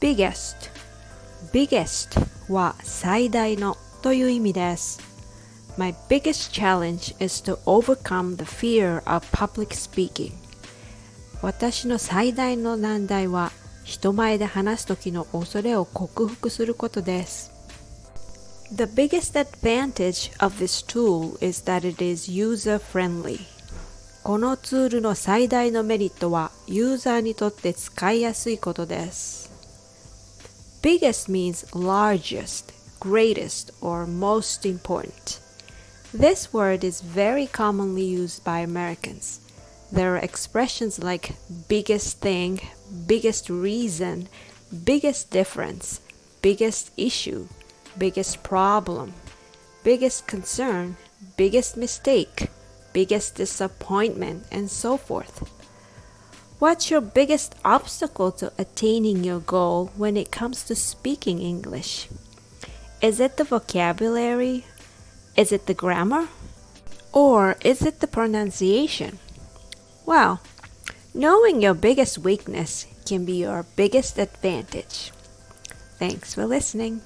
[0.00, 0.70] biggest
[1.52, 2.18] biggest
[2.50, 4.98] は最大のという意味です
[5.76, 10.32] My biggest challenge is to overcome the fear of public speaking
[11.42, 13.52] 私の最大の難題は
[13.84, 17.50] 人前で話す時の恐れを克服することです
[18.74, 23.38] The biggest advantage of this tool is that it is user-friendly
[24.22, 29.50] このツールの最大のメリットはユーザーにとって使いやすいことです
[30.82, 35.38] Biggest means largest, greatest, or most important.
[36.14, 39.40] This word is very commonly used by Americans.
[39.92, 41.36] There are expressions like
[41.68, 42.60] biggest thing,
[43.06, 44.28] biggest reason,
[44.84, 46.00] biggest difference,
[46.40, 47.48] biggest issue,
[47.98, 49.12] biggest problem,
[49.84, 50.96] biggest concern,
[51.36, 52.48] biggest mistake,
[52.94, 55.59] biggest disappointment, and so forth.
[56.60, 62.06] What's your biggest obstacle to attaining your goal when it comes to speaking English?
[63.00, 64.66] Is it the vocabulary?
[65.38, 66.28] Is it the grammar?
[67.14, 69.18] Or is it the pronunciation?
[70.04, 70.42] Well,
[71.14, 75.12] knowing your biggest weakness can be your biggest advantage.
[75.98, 77.00] Thanks for listening.